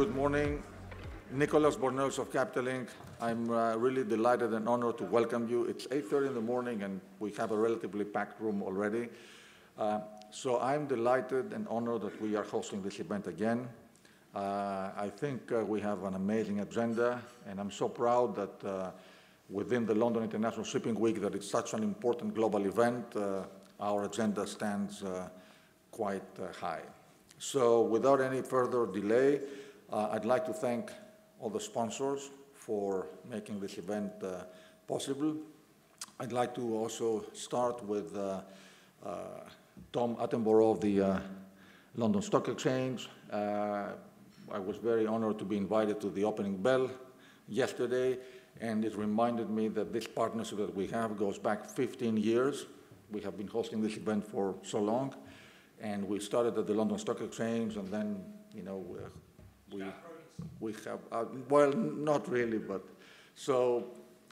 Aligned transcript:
good 0.00 0.16
morning. 0.16 0.62
Nicholas 1.30 1.76
Bornozis 1.76 2.18
of 2.20 2.32
Capital 2.32 2.64
Link. 2.64 2.88
I'm 3.20 3.50
uh, 3.50 3.76
really 3.76 4.02
delighted 4.02 4.54
and 4.54 4.66
honored 4.66 4.96
to 4.96 5.04
welcome 5.04 5.46
you. 5.46 5.66
It's 5.66 5.86
8.30 5.88 6.28
in 6.28 6.34
the 6.36 6.40
morning 6.40 6.84
and 6.84 7.02
we 7.18 7.32
have 7.32 7.50
a 7.50 7.54
relatively 7.58 8.06
packed 8.06 8.40
room 8.40 8.62
already. 8.62 9.10
Uh, 9.76 10.00
so 10.30 10.58
I'm 10.58 10.86
delighted 10.86 11.52
and 11.52 11.68
honored 11.68 12.00
that 12.00 12.18
we 12.22 12.34
are 12.34 12.44
hosting 12.44 12.80
this 12.80 12.98
event 12.98 13.26
again. 13.26 13.68
Uh, 14.34 14.88
I 14.96 15.12
think 15.14 15.52
uh, 15.52 15.66
we 15.66 15.82
have 15.82 16.04
an 16.04 16.14
amazing 16.14 16.60
agenda 16.60 17.20
and 17.46 17.60
I'm 17.60 17.70
so 17.70 17.86
proud 17.86 18.34
that 18.36 18.64
uh, 18.64 18.92
within 19.50 19.84
the 19.84 19.94
London 19.94 20.22
International 20.22 20.64
Shipping 20.64 20.98
Week 20.98 21.20
that 21.20 21.34
it's 21.34 21.50
such 21.50 21.74
an 21.74 21.82
important 21.82 22.34
global 22.34 22.64
event, 22.64 23.04
uh, 23.16 23.42
our 23.78 24.04
agenda 24.04 24.46
stands 24.46 25.04
quite 25.90 26.22
high. 26.58 26.84
So 27.38 27.82
without 27.82 28.22
any 28.22 28.40
further 28.40 28.86
delay, 28.86 29.40
uh, 29.92 30.08
I'd 30.12 30.24
like 30.24 30.44
to 30.46 30.52
thank 30.52 30.92
all 31.40 31.50
the 31.50 31.60
sponsors 31.60 32.30
for 32.54 33.08
making 33.28 33.60
this 33.60 33.78
event 33.78 34.12
uh, 34.22 34.44
possible. 34.86 35.36
I'd 36.18 36.32
like 36.32 36.54
to 36.54 36.76
also 36.76 37.24
start 37.32 37.84
with 37.84 38.16
uh, 38.16 38.40
uh 39.04 39.16
Tom 39.92 40.16
Attenborough 40.16 40.72
of 40.72 40.80
the 40.80 41.00
uh, 41.00 41.20
London 41.96 42.22
Stock 42.22 42.48
Exchange. 42.48 43.08
Uh, 43.32 43.92
I 44.52 44.58
was 44.58 44.76
very 44.76 45.06
honored 45.06 45.38
to 45.38 45.44
be 45.44 45.56
invited 45.56 46.00
to 46.00 46.10
the 46.10 46.24
opening 46.24 46.56
bell 46.56 46.90
yesterday, 47.48 48.18
and 48.60 48.84
it 48.84 48.94
reminded 48.96 49.48
me 49.48 49.68
that 49.68 49.92
this 49.92 50.06
partnership 50.06 50.58
that 50.58 50.74
we 50.74 50.86
have 50.88 51.16
goes 51.16 51.38
back 51.38 51.64
15 51.64 52.16
years. 52.16 52.66
We 53.10 53.20
have 53.22 53.36
been 53.36 53.48
hosting 53.48 53.80
this 53.80 53.96
event 53.96 54.26
for 54.26 54.54
so 54.62 54.80
long. 54.80 55.14
And 55.80 56.06
we 56.06 56.20
started 56.20 56.58
at 56.58 56.66
the 56.66 56.74
London 56.74 56.98
Stock 56.98 57.20
Exchange, 57.22 57.76
and 57.76 57.88
then, 57.88 58.22
you 58.54 58.62
know, 58.62 58.84
we, 59.72 59.84
we 60.60 60.72
have, 60.84 61.00
uh, 61.12 61.24
well, 61.48 61.72
not 61.72 62.28
really, 62.28 62.58
but, 62.58 62.82
so 63.34 63.86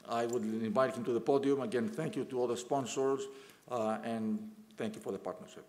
I 0.07 0.25
would 0.25 0.43
invite 0.43 0.95
him 0.95 1.03
to 1.05 1.13
the 1.13 1.21
podium. 1.21 1.61
Again, 1.61 1.87
thank 1.87 2.15
you 2.15 2.25
to 2.25 2.39
all 2.39 2.47
the 2.47 2.57
sponsors, 2.57 3.21
uh, 3.69 3.97
and 4.03 4.51
thank 4.77 4.95
you 4.95 5.01
for 5.01 5.11
the 5.11 5.19
partnership. 5.19 5.65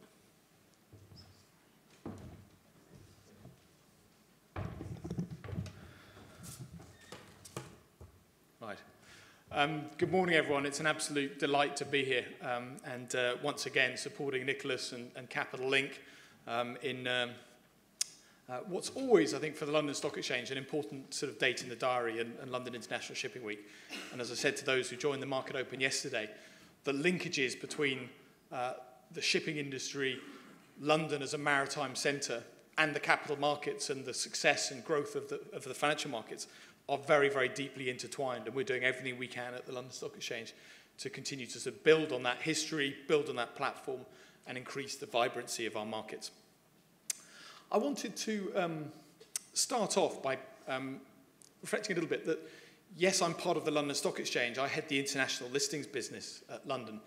Um, 9.53 9.87
good 9.99 10.13
morning, 10.13 10.37
everyone. 10.37 10.65
It's 10.65 10.79
an 10.79 10.87
absolute 10.87 11.41
delight 11.41 11.75
to 11.79 11.85
be 11.85 12.05
here 12.05 12.25
um, 12.41 12.77
and 12.85 13.13
uh, 13.17 13.35
once 13.43 13.67
again 13.67 13.97
supporting 13.97 14.47
Nicholas 14.47 14.93
and, 14.93 15.11
and 15.17 15.29
Capital 15.29 15.69
Link 15.69 16.03
um, 16.47 16.77
in 16.83 17.09
um, 17.09 17.31
uh, 18.51 18.59
what's 18.67 18.91
always, 18.91 19.33
I 19.33 19.39
think, 19.39 19.55
for 19.55 19.65
the 19.65 19.73
London 19.73 19.95
Stock 19.95 20.17
Exchange, 20.17 20.51
an 20.51 20.59
important 20.59 21.15
sort 21.15 21.31
of 21.31 21.39
date 21.39 21.63
in 21.63 21.69
the 21.69 21.77
diary 21.77 22.21
and, 22.21 22.35
and 22.43 22.51
London 22.51 22.75
International 22.75 23.15
Shipping 23.15 23.45
Week. 23.45 23.61
And 24.13 24.21
as 24.21 24.33
I 24.33 24.35
said 24.35 24.57
to 24.57 24.67
those 24.67 24.91
who 24.91 24.97
joined 24.97 25.23
the 25.23 25.27
market 25.27 25.55
open 25.55 25.79
yesterday, 25.79 26.29
the 26.85 26.93
linkages 26.93 27.61
between 27.61 28.09
uh, 28.51 28.73
the 29.13 29.23
shipping 29.23 29.57
industry, 29.57 30.19
London 30.81 31.23
as 31.23 31.35
a 31.35 31.39
maritime 31.39 31.95
centre, 31.95 32.43
and 32.77 32.95
the 32.95 33.01
capital 33.01 33.39
markets 33.39 33.91
and 33.91 34.05
the 34.05 34.15
success 34.15 34.71
and 34.71 34.85
growth 34.85 35.15
of 35.15 35.29
the, 35.29 35.41
of 35.53 35.63
the 35.65 35.75
financial 35.75 36.11
markets 36.11 36.49
are 36.89 36.99
very, 36.99 37.29
very 37.29 37.49
deeply 37.49 37.89
intertwined, 37.89 38.47
and 38.47 38.55
we're 38.55 38.65
doing 38.65 38.83
everything 38.83 39.17
we 39.17 39.29
can 39.29 39.55
at 39.55 39.67
the 39.67 39.73
London 39.73 39.93
Stock 39.93 40.17
Exchange 40.17 40.55
to 40.99 41.09
continue 41.09 41.47
to 41.47 41.61
sort 41.61 41.77
of 41.77 41.85
build 41.85 42.11
on 42.11 42.25
that 42.25 42.39
history, 42.39 42.97
build 43.07 43.29
on 43.29 43.37
that 43.37 43.55
platform, 43.55 44.01
and 44.47 44.59
increase 44.59 44.97
the 44.97 45.07
vibrancy 45.07 45.67
of 45.67 45.77
our 45.77 45.87
markets. 45.87 46.33
I 47.73 47.79
wanted 47.79 48.17
to 48.17 48.53
um, 48.57 48.85
start 49.53 49.97
off 49.97 50.21
by 50.21 50.39
um, 50.67 51.01
reflecting 51.63 51.93
a 51.93 52.01
little 52.01 52.11
bit 52.11 52.27
that, 52.27 52.41
yes, 52.97 53.23
I'm 53.23 53.33
part 53.33 53.57
of 53.57 53.65
the 53.65 53.71
London 53.71 53.95
Stock 53.95 54.19
Exchange. 54.19 54.59
I 54.59 54.67
head 54.67 54.89
the 54.89 54.99
international 54.99 55.51
listings 55.51 55.87
business 55.87 56.43
at 56.51 56.67
London. 56.67 57.01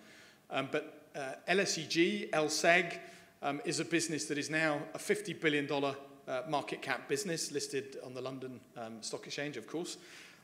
Um, 0.50 0.70
but 0.72 1.04
uh, 1.18 1.34
LSEG, 1.50 2.30
LSEG, 2.30 2.98
um, 3.42 3.60
is 3.66 3.82
a 3.82 3.86
business 3.86 4.24
that 4.28 4.38
is 4.38 4.50
now 4.50 4.80
a 4.94 4.98
$50 4.98 5.42
billion 5.42 5.70
uh, 5.70 6.42
market 6.48 6.82
cap 6.82 7.10
business 7.10 7.52
listed 7.52 7.98
on 8.06 8.14
the 8.14 8.22
London 8.22 8.62
um, 8.78 9.02
Stock 9.02 9.26
Exchange, 9.26 9.58
of 9.58 9.68
course. 9.68 9.98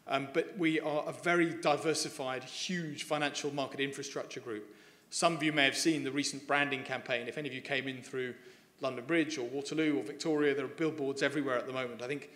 Um, 0.06 0.28
but 0.34 0.54
we 0.58 0.82
are 0.82 1.06
a 1.08 1.14
very 1.14 1.54
diversified, 1.62 2.44
huge 2.44 3.04
financial 3.04 3.54
market 3.54 3.80
infrastructure 3.80 4.42
group. 4.42 4.76
Some 5.12 5.38
of 5.38 5.44
you 5.44 5.54
may 5.54 5.64
have 5.64 5.78
seen 5.78 6.04
the 6.04 6.12
recent 6.12 6.46
branding 6.46 6.84
campaign. 6.84 7.30
If 7.30 7.38
any 7.38 7.48
of 7.48 7.56
you 7.56 7.62
came 7.62 7.88
in 7.88 8.02
through 8.02 8.34
London 8.82 9.06
Bridge 9.06 9.38
or 9.38 9.48
Waterloo 9.48 10.00
or 10.00 10.04
Victoria, 10.04 10.56
there 10.56 10.66
are 10.66 10.70
billboards 10.70 11.22
everywhere 11.22 11.58
at 11.58 11.68
the 11.68 11.74
moment. 11.74 12.02
I 12.02 12.08
think 12.08 12.30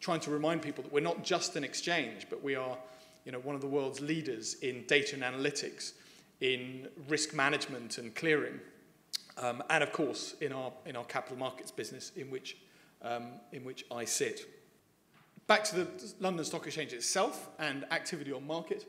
trying 0.00 0.20
to 0.20 0.30
remind 0.30 0.62
people 0.62 0.82
that 0.82 0.92
we're 0.92 1.00
not 1.00 1.22
just 1.22 1.56
an 1.56 1.64
exchange, 1.64 2.26
but 2.30 2.42
we 2.42 2.54
are 2.54 2.76
you 3.24 3.32
know, 3.32 3.40
one 3.40 3.54
of 3.54 3.60
the 3.60 3.66
world's 3.66 4.00
leaders 4.00 4.54
in 4.54 4.84
data 4.86 5.14
and 5.14 5.22
analytics, 5.22 5.92
in 6.40 6.88
risk 7.08 7.34
management 7.34 7.98
and 7.98 8.14
clearing, 8.14 8.58
um, 9.36 9.62
and 9.68 9.82
of 9.82 9.92
course 9.92 10.34
in 10.40 10.52
our, 10.52 10.72
in 10.86 10.96
our 10.96 11.04
capital 11.04 11.36
markets 11.36 11.70
business, 11.70 12.12
in 12.16 12.30
which 12.30 12.56
um, 13.02 13.28
in 13.52 13.64
which 13.64 13.84
I 13.90 14.04
sit. 14.04 14.46
Back 15.46 15.64
to 15.64 15.76
the 15.76 16.14
London 16.20 16.44
Stock 16.44 16.66
Exchange 16.66 16.92
itself 16.92 17.48
and 17.58 17.84
activity 17.90 18.32
on 18.32 18.46
market. 18.46 18.86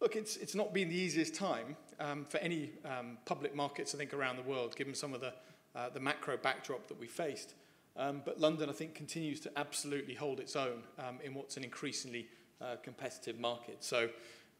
Look, 0.00 0.16
it's, 0.16 0.36
it's 0.36 0.54
not 0.54 0.74
been 0.74 0.88
the 0.88 0.96
easiest 0.96 1.34
time 1.34 1.76
um, 2.00 2.24
for 2.28 2.38
any 2.38 2.72
um, 2.84 3.16
public 3.26 3.54
markets, 3.54 3.94
I 3.94 3.98
think, 3.98 4.12
around 4.12 4.36
the 4.36 4.42
world, 4.42 4.76
given 4.76 4.94
some 4.94 5.14
of 5.14 5.20
the, 5.20 5.32
uh, 5.74 5.88
the 5.90 6.00
macro 6.00 6.36
backdrop 6.36 6.86
that 6.88 6.98
we 6.98 7.06
faced. 7.06 7.54
Um, 7.96 8.22
but 8.24 8.40
London, 8.40 8.68
I 8.68 8.72
think, 8.72 8.94
continues 8.94 9.40
to 9.40 9.52
absolutely 9.56 10.14
hold 10.14 10.40
its 10.40 10.56
own 10.56 10.82
um, 10.98 11.18
in 11.22 11.34
what's 11.34 11.56
an 11.56 11.64
increasingly 11.64 12.26
uh, 12.60 12.76
competitive 12.82 13.38
market. 13.38 13.84
So 13.84 14.08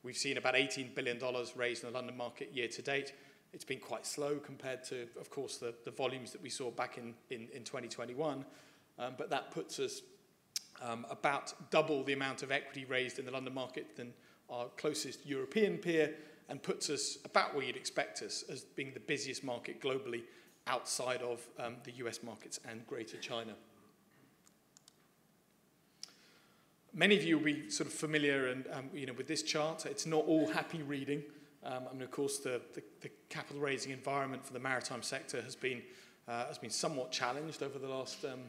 we've 0.02 0.16
seen 0.16 0.36
about 0.36 0.54
$18 0.54 0.94
billion 0.94 1.18
raised 1.56 1.82
in 1.82 1.90
the 1.90 1.94
London 1.94 2.16
market 2.16 2.50
year 2.52 2.68
to 2.68 2.82
date. 2.82 3.12
It's 3.52 3.64
been 3.64 3.80
quite 3.80 4.06
slow 4.06 4.36
compared 4.36 4.84
to, 4.84 5.06
of 5.18 5.30
course, 5.30 5.58
the, 5.58 5.74
the 5.84 5.90
volumes 5.90 6.32
that 6.32 6.42
we 6.42 6.50
saw 6.50 6.70
back 6.70 6.98
in, 6.98 7.14
in, 7.30 7.48
in 7.52 7.64
2021. 7.64 8.44
Um, 8.98 9.14
but 9.16 9.30
that 9.30 9.50
puts 9.50 9.78
us 9.80 10.02
um, 10.82 11.06
about 11.10 11.54
double 11.70 12.04
the 12.04 12.12
amount 12.12 12.42
of 12.42 12.52
equity 12.52 12.84
raised 12.84 13.18
in 13.18 13.24
the 13.24 13.30
London 13.30 13.54
market 13.54 13.96
than 13.96 14.12
our 14.50 14.66
closest 14.76 15.24
European 15.26 15.78
peer 15.78 16.14
and 16.48 16.62
puts 16.62 16.90
us 16.90 17.18
about 17.24 17.54
where 17.54 17.64
you'd 17.64 17.76
expect 17.76 18.22
us 18.22 18.44
as 18.50 18.62
being 18.62 18.92
the 18.92 19.00
busiest 19.00 19.42
market 19.42 19.80
globally 19.80 20.22
outside 20.66 21.22
of 21.22 21.46
um, 21.58 21.76
the 21.84 21.92
US 21.92 22.22
markets 22.22 22.58
and 22.68 22.86
Greater 22.86 23.16
China. 23.18 23.52
Many 26.92 27.16
of 27.16 27.24
you 27.24 27.38
will 27.38 27.44
be 27.44 27.70
sort 27.70 27.88
of 27.88 27.92
familiar 27.92 28.48
and, 28.48 28.66
um, 28.72 28.88
you 28.94 29.06
know, 29.06 29.12
with 29.14 29.26
this 29.26 29.42
chart. 29.42 29.84
It's 29.84 30.06
not 30.06 30.24
all 30.26 30.48
happy 30.48 30.82
reading. 30.82 31.24
Um, 31.64 31.84
I 31.90 31.92
mean, 31.92 32.02
of 32.02 32.10
course, 32.10 32.38
the, 32.38 32.60
the, 32.74 32.82
the, 33.00 33.10
capital 33.30 33.60
raising 33.60 33.90
environment 33.90 34.46
for 34.46 34.52
the 34.52 34.60
maritime 34.60 35.02
sector 35.02 35.42
has 35.42 35.56
been, 35.56 35.82
uh, 36.28 36.46
has 36.46 36.58
been 36.58 36.70
somewhat 36.70 37.10
challenged 37.10 37.64
over 37.64 37.80
the 37.80 37.88
last 37.88 38.24
um, 38.24 38.40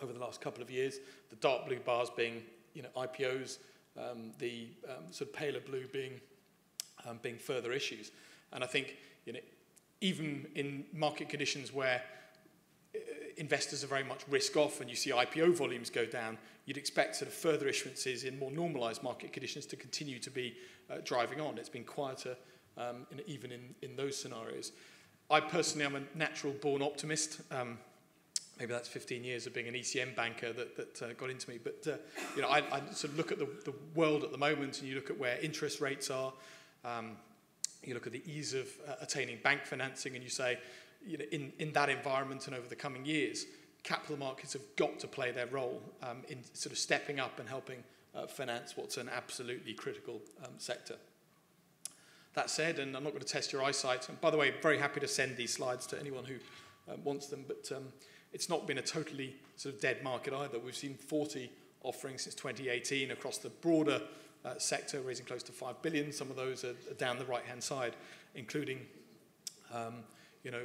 over 0.00 0.12
the 0.12 0.20
last 0.20 0.40
couple 0.40 0.62
of 0.62 0.70
years. 0.70 0.98
The 1.30 1.36
dark 1.36 1.66
blue 1.66 1.80
bars 1.80 2.08
being 2.16 2.42
you 2.74 2.82
know, 2.82 2.88
IPOs, 2.96 3.58
um, 3.98 4.30
the 4.38 4.68
um, 4.88 5.10
sort 5.10 5.30
of 5.30 5.34
paler 5.34 5.60
blue 5.60 5.86
being, 5.88 6.20
being 7.20 7.36
further 7.36 7.72
issues. 7.72 8.12
And 8.52 8.62
I 8.62 8.66
think 8.66 8.96
you 9.26 9.32
know, 9.32 9.40
even 10.00 10.46
in 10.54 10.84
market 10.92 11.28
conditions 11.28 11.72
where 11.72 12.02
uh, 12.94 12.98
investors 13.36 13.82
are 13.82 13.88
very 13.88 14.04
much 14.04 14.20
risk 14.28 14.56
off 14.56 14.80
and 14.80 14.88
you 14.88 14.96
see 14.96 15.10
IPO 15.10 15.54
volumes 15.54 15.90
go 15.90 16.06
down, 16.06 16.38
you'd 16.66 16.76
expect 16.76 17.16
sort 17.16 17.28
of 17.28 17.34
further 17.34 17.66
issuances 17.66 18.24
in 18.24 18.38
more 18.38 18.50
normalized 18.50 19.02
market 19.02 19.32
conditions 19.32 19.66
to 19.66 19.76
continue 19.76 20.18
to 20.18 20.30
be 20.30 20.54
uh, 20.90 20.96
driving 21.04 21.40
on. 21.40 21.58
It's 21.58 21.68
been 21.68 21.84
quieter 21.84 22.36
um, 22.76 23.06
in, 23.10 23.20
even 23.26 23.50
in, 23.52 23.74
in 23.82 23.96
those 23.96 24.16
scenarios. 24.16 24.72
I 25.30 25.40
personally 25.40 25.84
am 25.84 25.96
a 25.96 26.02
natural 26.16 26.52
born 26.54 26.80
optimist. 26.80 27.40
Um, 27.50 27.78
maybe 28.58 28.72
that's 28.72 28.88
15 28.88 29.24
years 29.24 29.46
of 29.46 29.54
being 29.54 29.68
an 29.68 29.74
ECM 29.74 30.16
banker 30.16 30.52
that, 30.52 30.76
that 30.76 31.02
uh, 31.02 31.12
got 31.14 31.30
into 31.30 31.50
me. 31.50 31.58
But, 31.62 31.86
uh, 31.86 31.96
you 32.34 32.42
know, 32.42 32.48
I, 32.48 32.58
I 32.58 32.80
sort 32.92 33.12
of 33.12 33.16
look 33.16 33.30
at 33.30 33.38
the, 33.38 33.48
the 33.64 33.74
world 33.94 34.24
at 34.24 34.32
the 34.32 34.38
moment 34.38 34.80
and 34.80 34.88
you 34.88 34.94
look 34.94 35.10
at 35.10 35.18
where 35.18 35.38
interest 35.40 35.80
rates 35.80 36.10
are, 36.10 36.32
um, 36.84 37.16
you 37.82 37.94
look 37.94 38.06
at 38.06 38.12
the 38.12 38.22
ease 38.26 38.54
of 38.54 38.68
uh, 38.86 38.94
attaining 39.00 39.38
bank 39.42 39.64
financing 39.64 40.14
and 40.14 40.22
you 40.22 40.30
say, 40.30 40.58
you 41.06 41.18
know, 41.18 41.24
in, 41.30 41.52
in 41.58 41.72
that 41.72 41.88
environment 41.88 42.46
and 42.46 42.56
over 42.56 42.68
the 42.68 42.76
coming 42.76 43.04
years, 43.04 43.46
capital 43.82 44.16
markets 44.16 44.52
have 44.52 44.62
got 44.76 44.98
to 44.98 45.06
play 45.06 45.30
their 45.30 45.46
role 45.46 45.80
um, 46.02 46.22
in 46.28 46.38
sort 46.52 46.72
of 46.72 46.78
stepping 46.78 47.20
up 47.20 47.38
and 47.38 47.48
helping 47.48 47.82
uh, 48.14 48.26
finance 48.26 48.76
what's 48.76 48.96
an 48.96 49.08
absolutely 49.08 49.72
critical 49.72 50.20
um, 50.44 50.52
sector. 50.58 50.96
That 52.34 52.50
said, 52.50 52.78
and 52.78 52.96
I'm 52.96 53.04
not 53.04 53.10
going 53.10 53.22
to 53.22 53.32
test 53.32 53.52
your 53.52 53.62
eyesight, 53.62 54.08
and 54.08 54.20
by 54.20 54.30
the 54.30 54.36
way, 54.36 54.52
very 54.62 54.78
happy 54.78 55.00
to 55.00 55.08
send 55.08 55.36
these 55.36 55.52
slides 55.52 55.86
to 55.88 55.98
anyone 55.98 56.24
who 56.24 56.34
uh, 56.90 56.96
wants 57.02 57.26
them, 57.26 57.44
but 57.46 57.70
um, 57.74 57.84
it's 58.32 58.48
not 58.48 58.66
been 58.66 58.78
a 58.78 58.82
totally 58.82 59.34
sort 59.56 59.74
of 59.74 59.80
dead 59.80 60.02
market 60.02 60.34
either. 60.34 60.58
We've 60.58 60.76
seen 60.76 60.94
40 60.94 61.50
offerings 61.82 62.22
since 62.22 62.34
2018 62.34 63.10
across 63.10 63.38
the 63.38 63.48
broader 63.48 64.02
uh, 64.48 64.58
sector, 64.58 65.00
raising 65.00 65.26
close 65.26 65.42
to 65.44 65.52
5 65.52 65.82
billion. 65.82 66.12
Some 66.12 66.30
of 66.30 66.36
those 66.36 66.64
are, 66.64 66.74
down 66.96 67.18
the 67.18 67.24
right-hand 67.24 67.62
side, 67.62 67.94
including, 68.34 68.80
um, 69.72 69.94
you 70.44 70.50
know, 70.50 70.62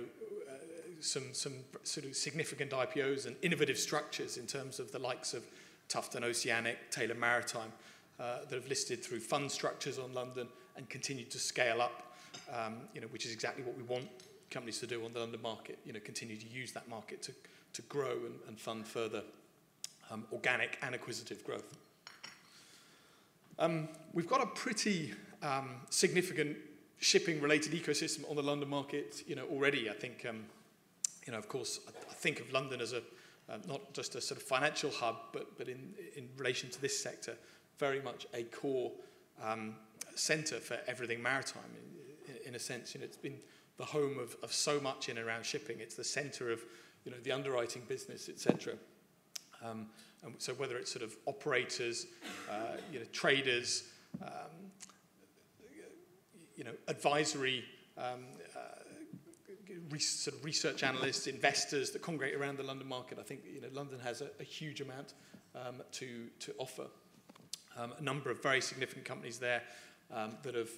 uh, 0.49 0.53
some, 0.99 1.33
some 1.33 1.53
sort 1.83 2.05
of 2.05 2.15
significant 2.15 2.71
IPOs 2.71 3.25
and 3.25 3.35
innovative 3.41 3.77
structures 3.77 4.37
in 4.37 4.47
terms 4.47 4.79
of 4.79 4.91
the 4.91 4.99
likes 4.99 5.33
of 5.33 5.43
Tufton 5.89 6.23
Oceanic, 6.23 6.91
Taylor 6.91 7.15
Maritime, 7.15 7.71
uh, 8.19 8.39
that 8.49 8.55
have 8.55 8.67
listed 8.67 9.03
through 9.03 9.19
fund 9.19 9.51
structures 9.51 9.99
on 9.99 10.13
London 10.13 10.47
and 10.77 10.89
continue 10.89 11.25
to 11.25 11.39
scale 11.39 11.81
up, 11.81 12.15
um, 12.53 12.75
you 12.93 13.01
know, 13.01 13.07
which 13.07 13.25
is 13.25 13.33
exactly 13.33 13.63
what 13.63 13.75
we 13.75 13.83
want 13.83 14.07
companies 14.49 14.79
to 14.79 14.87
do 14.87 15.03
on 15.03 15.11
the 15.13 15.19
London 15.19 15.41
market, 15.41 15.79
you 15.83 15.91
know, 15.91 15.99
continue 15.99 16.37
to 16.37 16.47
use 16.47 16.71
that 16.71 16.87
market 16.87 17.23
to, 17.23 17.33
to 17.73 17.81
grow 17.83 18.11
and, 18.11 18.35
and 18.47 18.59
fund 18.59 18.87
further 18.87 19.23
um, 20.11 20.25
organic 20.31 20.77
and 20.83 20.93
acquisitive 20.93 21.43
growth. 21.43 21.75
Um, 23.59 23.89
we've 24.13 24.27
got 24.27 24.41
a 24.41 24.47
pretty 24.47 25.13
um, 25.41 25.75
significant 25.89 26.57
shipping-related 26.99 27.73
ecosystem 27.73 28.29
on 28.29 28.35
the 28.35 28.43
London 28.43 28.69
market, 28.69 29.23
you 29.27 29.35
know, 29.35 29.45
already. 29.51 29.89
I 29.89 29.93
think, 29.93 30.25
um, 30.27 30.45
you 31.25 31.33
know, 31.33 31.37
of 31.37 31.47
course, 31.47 31.79
I, 31.87 31.91
I 32.11 32.13
think 32.13 32.39
of 32.39 32.51
London 32.51 32.81
as 32.81 32.93
a 32.93 33.01
uh, 33.49 33.57
not 33.67 33.93
just 33.93 34.15
a 34.15 34.21
sort 34.21 34.39
of 34.39 34.47
financial 34.47 34.89
hub, 34.89 35.17
but 35.33 35.57
but 35.57 35.67
in 35.67 35.93
in 36.15 36.29
relation 36.37 36.69
to 36.69 36.81
this 36.81 36.97
sector, 36.97 37.35
very 37.77 38.01
much 38.01 38.25
a 38.33 38.43
core 38.43 38.91
um, 39.43 39.75
centre 40.15 40.59
for 40.59 40.77
everything 40.87 41.21
maritime. 41.21 41.63
In, 42.27 42.47
in, 42.47 42.55
a 42.55 42.59
sense, 42.59 42.93
you 42.93 43.01
know, 43.01 43.05
it's 43.05 43.17
been 43.17 43.39
the 43.77 43.85
home 43.85 44.17
of, 44.19 44.37
of 44.43 44.53
so 44.53 44.79
much 44.79 45.09
in 45.09 45.17
and 45.17 45.27
around 45.27 45.45
shipping. 45.45 45.77
It's 45.79 45.95
the 45.95 46.03
centre 46.03 46.51
of, 46.51 46.61
you 47.03 47.11
know, 47.11 47.17
the 47.23 47.31
underwriting 47.31 47.81
business, 47.87 48.29
etc. 48.29 48.75
Um, 49.63 49.87
and 50.23 50.33
so 50.37 50.53
whether 50.53 50.77
it's 50.77 50.91
sort 50.91 51.03
of 51.03 51.15
operators, 51.25 52.07
uh, 52.49 52.77
you 52.91 52.99
know, 52.99 53.05
traders, 53.11 53.89
um, 54.21 54.29
you 56.55 56.63
know, 56.63 56.71
advisory, 56.87 57.63
um, 57.97 58.25
uh, 58.55 58.59
sort 59.99 60.35
of 60.35 60.43
research 60.43 60.83
analysts, 60.83 61.27
investors 61.27 61.91
that 61.91 62.01
congregate 62.01 62.39
around 62.39 62.57
the 62.57 62.63
London 62.63 62.87
market, 62.87 63.19
I 63.19 63.23
think 63.23 63.41
you 63.53 63.61
know, 63.61 63.67
London 63.73 63.99
has 64.03 64.21
a, 64.21 64.29
a 64.39 64.43
huge 64.43 64.81
amount 64.81 65.13
um, 65.55 65.81
to, 65.93 66.27
to 66.39 66.53
offer. 66.57 66.85
Um, 67.77 67.93
a 67.97 68.01
number 68.01 68.29
of 68.29 68.41
very 68.41 68.61
significant 68.61 69.05
companies 69.05 69.39
there 69.39 69.61
um, 70.11 70.37
that 70.43 70.55
have 70.55 70.69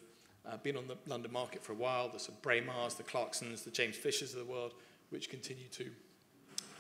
uh, 0.48 0.58
been 0.58 0.78
on 0.78 0.88
the 0.88 0.98
London 1.08 1.32
market 1.32 1.64
for 1.64 1.74
a 1.74 1.76
while. 1.76 2.10
The 2.10 2.20
sort 2.20 2.38
of 2.38 2.42
Braemars, 2.42 2.98
the 2.98 3.04
Clarksons, 3.04 3.64
the 3.64 3.72
James 3.72 3.96
Fishers 3.96 4.34
of 4.34 4.46
the 4.46 4.52
world, 4.52 4.74
which 5.10 5.30
continue 5.30 5.68
to, 5.72 5.92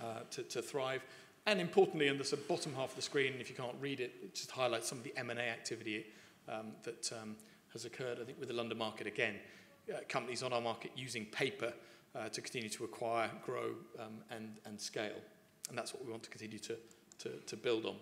uh, 0.01 0.19
to, 0.31 0.43
to 0.43 0.61
thrive. 0.61 1.03
And 1.47 1.61
importantly, 1.61 2.07
in 2.07 2.17
the 2.17 2.23
sort 2.23 2.41
of 2.41 2.47
bottom 2.47 2.73
half 2.73 2.89
of 2.89 2.95
the 2.95 3.01
screen, 3.01 3.33
if 3.39 3.49
you 3.49 3.55
can't 3.55 3.75
read 3.79 3.99
it, 3.99 4.13
it 4.23 4.33
just 4.33 4.49
highlights 4.49 4.87
some 4.87 4.97
of 4.97 5.03
the 5.03 5.13
M&A 5.15 5.33
activity 5.33 6.07
um, 6.49 6.71
that 6.83 7.11
um, 7.21 7.35
has 7.71 7.85
occurred, 7.85 8.19
I 8.19 8.23
think, 8.23 8.39
with 8.39 8.47
the 8.47 8.55
London 8.55 8.77
market 8.77 9.05
again. 9.05 9.35
Uh, 9.93 9.97
companies 10.09 10.41
on 10.41 10.53
our 10.53 10.61
market 10.61 10.91
using 10.95 11.25
paper 11.25 11.71
uh, 12.15 12.29
to 12.29 12.41
continue 12.41 12.69
to 12.69 12.83
acquire, 12.83 13.29
grow, 13.45 13.75
um, 13.99 14.23
and, 14.31 14.55
and 14.65 14.79
scale. 14.79 15.21
And 15.69 15.77
that's 15.77 15.93
what 15.93 16.03
we 16.03 16.09
want 16.09 16.23
to 16.23 16.29
continue 16.31 16.57
to, 16.59 16.77
to, 17.19 17.29
to 17.45 17.55
build 17.55 17.85
on. 17.85 17.95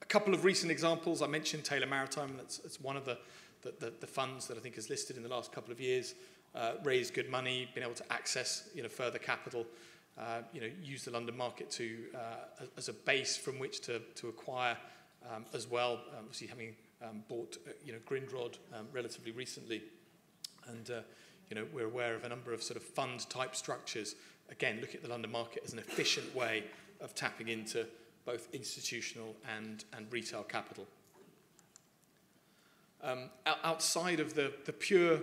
A 0.00 0.06
couple 0.06 0.32
of 0.32 0.44
recent 0.44 0.70
examples. 0.70 1.20
I 1.20 1.26
mentioned 1.26 1.64
Taylor 1.64 1.86
Maritime. 1.86 2.34
That's, 2.38 2.58
that's 2.58 2.80
one 2.80 2.96
of 2.96 3.04
the, 3.04 3.18
the, 3.60 3.74
the, 3.78 3.92
the 4.00 4.06
funds 4.06 4.46
that 4.46 4.56
I 4.56 4.60
think 4.60 4.76
has 4.76 4.88
listed 4.88 5.16
in 5.16 5.22
the 5.22 5.28
last 5.28 5.52
couple 5.52 5.72
of 5.72 5.80
years. 5.80 6.14
Uh, 6.54 6.72
raised 6.84 7.12
good 7.12 7.28
money, 7.28 7.68
been 7.74 7.82
able 7.82 7.92
to 7.92 8.12
access 8.12 8.70
you 8.74 8.82
know, 8.82 8.88
further 8.88 9.18
capital 9.18 9.66
uh, 10.18 10.40
you 10.52 10.60
know, 10.60 10.70
use 10.82 11.04
the 11.04 11.10
London 11.10 11.36
market 11.36 11.70
to, 11.72 11.96
uh, 12.14 12.64
as 12.76 12.88
a 12.88 12.92
base 12.92 13.36
from 13.36 13.58
which 13.58 13.80
to, 13.82 14.00
to 14.14 14.28
acquire 14.28 14.76
um, 15.30 15.44
as 15.52 15.68
well, 15.68 15.94
um, 16.12 16.20
obviously 16.20 16.46
having 16.46 16.74
um, 17.02 17.22
bought, 17.28 17.58
uh, 17.66 17.72
you 17.84 17.92
know, 17.92 17.98
Grindrod 18.08 18.56
um, 18.74 18.86
relatively 18.92 19.32
recently. 19.32 19.82
And, 20.68 20.90
uh, 20.90 21.00
you 21.50 21.56
know, 21.56 21.66
we're 21.72 21.86
aware 21.86 22.14
of 22.14 22.24
a 22.24 22.28
number 22.28 22.52
of 22.52 22.62
sort 22.62 22.76
of 22.76 22.82
fund 22.82 23.28
type 23.28 23.54
structures. 23.54 24.14
Again, 24.50 24.78
look 24.80 24.94
at 24.94 25.02
the 25.02 25.08
London 25.08 25.30
market 25.30 25.62
as 25.64 25.72
an 25.72 25.78
efficient 25.78 26.34
way 26.34 26.64
of 27.00 27.14
tapping 27.14 27.48
into 27.48 27.86
both 28.24 28.48
institutional 28.52 29.34
and, 29.56 29.84
and 29.96 30.10
retail 30.10 30.42
capital. 30.42 30.86
Um, 33.02 33.30
outside 33.62 34.18
of 34.18 34.34
the, 34.34 34.52
the 34.64 34.72
pure 34.72 35.20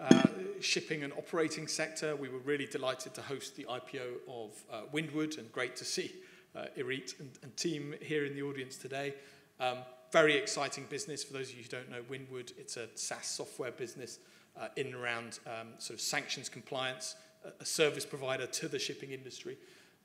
uh, 0.00 0.22
shipping 0.60 1.02
and 1.02 1.12
operating 1.14 1.66
sector, 1.66 2.16
we 2.16 2.28
were 2.28 2.38
really 2.40 2.66
delighted 2.66 3.14
to 3.14 3.22
host 3.22 3.56
the 3.56 3.64
IPO 3.64 4.16
of 4.28 4.50
uh, 4.70 4.82
Windward 4.92 5.38
and 5.38 5.50
great 5.52 5.76
to 5.76 5.84
see 5.84 6.12
uh, 6.54 6.66
Irit 6.76 7.18
and, 7.20 7.30
and 7.42 7.56
team 7.56 7.94
here 8.00 8.24
in 8.24 8.34
the 8.34 8.42
audience 8.42 8.76
today. 8.76 9.14
Um, 9.60 9.78
very 10.12 10.36
exciting 10.36 10.84
business. 10.88 11.24
For 11.24 11.32
those 11.32 11.50
of 11.50 11.56
you 11.56 11.62
who 11.62 11.68
don't 11.68 11.90
know 11.90 12.02
Windward, 12.08 12.52
it's 12.58 12.76
a 12.76 12.88
SaaS 12.94 13.26
software 13.26 13.72
business 13.72 14.18
uh, 14.58 14.68
in 14.76 14.86
and 14.86 14.94
around 14.94 15.40
um, 15.46 15.68
sort 15.78 15.98
of 15.98 16.00
sanctions 16.00 16.48
compliance, 16.48 17.16
a, 17.60 17.64
service 17.64 18.06
provider 18.06 18.46
to 18.46 18.68
the 18.68 18.78
shipping 18.78 19.12
industry, 19.12 19.58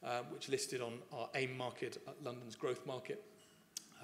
uh, 0.04 0.22
which 0.32 0.50
listed 0.50 0.82
on 0.82 0.94
our 1.14 1.30
AIM 1.36 1.56
market, 1.58 1.98
London's 2.24 2.56
growth 2.56 2.86
market. 2.86 3.24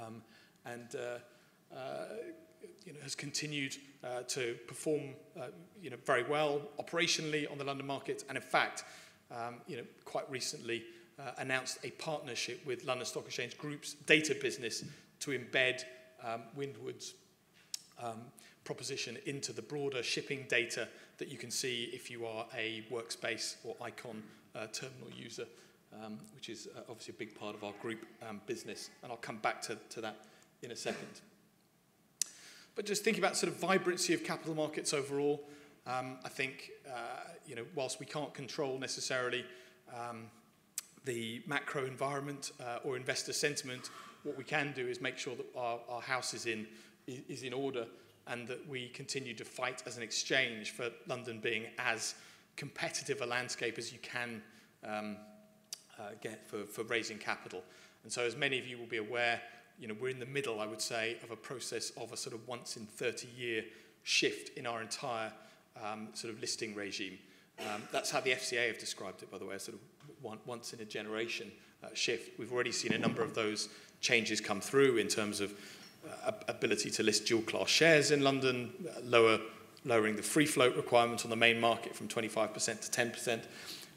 Um, 0.01 0.21
and 0.65 0.95
uh, 0.95 1.75
uh, 1.75 2.05
you 2.85 2.93
know, 2.93 2.99
has 3.03 3.15
continued 3.15 3.75
uh, 4.03 4.21
to 4.27 4.55
perform 4.67 5.01
uh, 5.39 5.47
you 5.81 5.89
know, 5.89 5.97
very 6.05 6.23
well 6.23 6.61
operationally 6.79 7.49
on 7.51 7.57
the 7.57 7.63
London 7.63 7.85
market 7.85 8.23
and 8.29 8.37
in 8.37 8.43
fact 8.43 8.83
um, 9.31 9.55
you 9.67 9.77
know, 9.77 9.83
quite 10.05 10.29
recently 10.29 10.83
uh, 11.19 11.31
announced 11.39 11.79
a 11.83 11.91
partnership 11.91 12.65
with 12.65 12.85
London 12.85 13.05
Stock 13.05 13.25
Exchange 13.25 13.57
Group's 13.57 13.93
data 14.05 14.35
business 14.39 14.83
to 15.19 15.31
embed 15.31 15.83
um, 16.23 16.43
Windward's 16.55 17.15
um, 18.01 18.21
proposition 18.63 19.17
into 19.25 19.53
the 19.53 19.61
broader 19.61 20.03
shipping 20.03 20.45
data 20.49 20.87
that 21.17 21.29
you 21.29 21.37
can 21.37 21.49
see 21.49 21.89
if 21.93 22.11
you 22.11 22.25
are 22.25 22.45
a 22.55 22.83
workspace 22.91 23.55
or 23.63 23.75
Eikon 23.81 24.21
uh, 24.55 24.67
terminal 24.67 25.09
user, 25.15 25.45
um, 26.03 26.19
which 26.35 26.49
is 26.49 26.67
uh, 26.75 26.81
obviously 26.89 27.13
a 27.15 27.19
big 27.19 27.39
part 27.39 27.55
of 27.55 27.63
our 27.63 27.73
group 27.81 28.05
um, 28.27 28.41
business. 28.45 28.89
And 29.01 29.11
I'll 29.11 29.17
come 29.17 29.37
back 29.37 29.61
to, 29.63 29.77
to 29.89 30.01
that 30.01 30.25
in 30.61 30.71
a 30.71 30.75
second. 30.75 31.21
But 32.77 32.85
just 32.85 33.03
thinking 33.03 33.23
about 33.23 33.35
sort 33.35 33.51
of 33.51 33.57
vibrancy 33.57 34.13
of 34.13 34.23
capital 34.23 34.53
markets 34.53 34.93
overall, 34.93 35.43
um, 35.87 36.19
I 36.23 36.29
think, 36.29 36.69
uh, 36.87 37.31
you 37.47 37.55
know, 37.55 37.65
whilst 37.73 37.99
we 37.99 38.05
can't 38.05 38.31
control 38.35 38.77
necessarily 38.77 39.43
um, 39.91 40.25
the 41.03 41.41
macro 41.47 41.85
environment 41.85 42.51
uh, 42.59 42.77
or 42.83 42.95
investor 42.95 43.33
sentiment, 43.33 43.89
what 44.21 44.37
we 44.37 44.43
can 44.43 44.73
do 44.75 44.87
is 44.87 45.01
make 45.01 45.17
sure 45.17 45.35
that 45.35 45.47
our, 45.57 45.79
our 45.89 46.01
house 46.01 46.35
is 46.35 46.45
in, 46.45 46.67
is 47.07 47.41
in 47.41 47.51
order 47.51 47.87
and 48.27 48.47
that 48.47 48.67
we 48.69 48.89
continue 48.89 49.33
to 49.33 49.43
fight 49.43 49.81
as 49.87 49.97
an 49.97 50.03
exchange 50.03 50.69
for 50.69 50.91
London 51.07 51.39
being 51.39 51.63
as 51.79 52.13
competitive 52.57 53.21
a 53.21 53.25
landscape 53.25 53.79
as 53.79 53.91
you 53.91 53.97
can 54.03 54.39
um, 54.85 55.17
uh, 55.97 56.09
get 56.21 56.47
for, 56.47 56.63
for 56.65 56.83
raising 56.83 57.17
capital. 57.17 57.63
And 58.03 58.13
so 58.13 58.21
as 58.21 58.35
many 58.35 58.59
of 58.59 58.67
you 58.67 58.77
will 58.77 58.85
be 58.85 58.97
aware, 58.97 59.41
you 59.79 59.87
know, 59.87 59.95
we're 59.99 60.09
in 60.09 60.19
the 60.19 60.25
middle, 60.25 60.59
I 60.59 60.65
would 60.65 60.81
say, 60.81 61.17
of 61.23 61.31
a 61.31 61.35
process 61.35 61.91
of 61.91 62.11
a 62.11 62.17
sort 62.17 62.35
of 62.35 62.47
once 62.47 62.77
in 62.77 62.85
30 62.85 63.27
year 63.37 63.63
shift 64.03 64.57
in 64.57 64.65
our 64.65 64.81
entire 64.81 65.31
um, 65.83 66.09
sort 66.13 66.33
of 66.33 66.39
listing 66.39 66.73
regime. 66.73 67.19
Um, 67.59 67.83
that's 67.91 68.11
how 68.11 68.21
the 68.21 68.31
FCA 68.31 68.67
have 68.67 68.77
described 68.77 69.23
it, 69.23 69.31
by 69.31 69.37
the 69.37 69.45
way, 69.45 69.57
sort 69.57 69.77
of 69.77 69.81
one, 70.21 70.39
once 70.45 70.73
in 70.73 70.79
a 70.79 70.85
generation 70.85 71.51
uh, 71.83 71.87
shift. 71.93 72.39
We've 72.39 72.51
already 72.51 72.71
seen 72.71 72.93
a 72.93 72.97
number 72.97 73.21
of 73.21 73.35
those 73.35 73.69
changes 74.01 74.41
come 74.41 74.61
through 74.61 74.97
in 74.97 75.07
terms 75.07 75.41
of 75.41 75.53
uh, 76.25 76.31
ability 76.47 76.89
to 76.91 77.03
list 77.03 77.25
dual 77.25 77.41
class 77.41 77.67
shares 77.67 78.11
in 78.11 78.21
London, 78.21 78.71
uh, 78.89 79.01
lower, 79.03 79.39
lowering 79.85 80.15
the 80.15 80.23
free 80.23 80.45
float 80.45 80.75
requirement 80.75 81.23
on 81.23 81.29
the 81.29 81.35
main 81.35 81.59
market 81.59 81.95
from 81.95 82.07
25% 82.07 82.53
to 82.53 83.01
10%. 83.01 83.43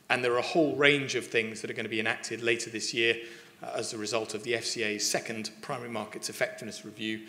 And 0.08 0.24
there 0.24 0.32
are 0.32 0.38
a 0.38 0.42
whole 0.42 0.74
range 0.74 1.14
of 1.14 1.26
things 1.26 1.60
that 1.60 1.70
are 1.70 1.74
going 1.74 1.84
to 1.84 1.90
be 1.90 2.00
enacted 2.00 2.42
later 2.42 2.68
this 2.70 2.92
year 2.92 3.16
uh, 3.62 3.70
as 3.74 3.92
a 3.92 3.98
result 3.98 4.34
of 4.34 4.42
the 4.42 4.52
FCA's 4.52 5.08
second 5.08 5.50
primary 5.60 5.90
markets 5.90 6.28
effectiveness 6.28 6.84
review, 6.84 7.20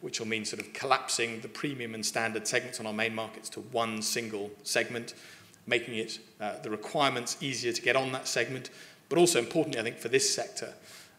which 0.00 0.18
will 0.18 0.26
mean 0.26 0.44
sort 0.44 0.62
of 0.62 0.72
collapsing 0.72 1.40
the 1.40 1.48
premium 1.48 1.94
and 1.94 2.04
standard 2.04 2.46
segments 2.46 2.80
on 2.80 2.86
our 2.86 2.92
main 2.92 3.14
markets 3.14 3.48
to 3.50 3.60
one 3.60 4.00
single 4.00 4.50
segment, 4.62 5.14
making 5.66 5.94
it 5.94 6.18
uh, 6.40 6.58
the 6.62 6.70
requirements 6.70 7.36
easier 7.40 7.72
to 7.72 7.82
get 7.82 7.96
on 7.96 8.12
that 8.12 8.26
segment, 8.26 8.70
but 9.08 9.18
also 9.18 9.38
importantly, 9.38 9.80
I 9.80 9.84
think, 9.84 9.98
for 9.98 10.08
this 10.08 10.32
sector, 10.34 10.72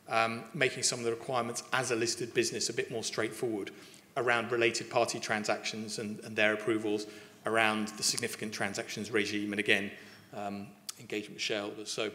um, 0.09 0.43
making 0.53 0.83
some 0.83 0.99
of 0.99 1.05
the 1.05 1.11
requirements 1.11 1.63
as 1.73 1.91
a 1.91 1.95
listed 1.95 2.33
business 2.33 2.69
a 2.69 2.73
bit 2.73 2.91
more 2.91 3.03
straightforward 3.03 3.71
around 4.17 4.51
related 4.51 4.89
party 4.89 5.19
transactions 5.19 5.99
and, 5.99 6.19
and 6.21 6.35
their 6.35 6.53
approvals, 6.53 7.07
around 7.45 7.87
the 7.89 8.03
significant 8.03 8.53
transactions 8.53 9.09
regime, 9.11 9.51
and 9.53 9.59
again, 9.59 9.89
um, 10.35 10.67
engagement 10.99 11.35
with 11.35 11.41
shareholders. 11.41 11.89
So 11.89 12.11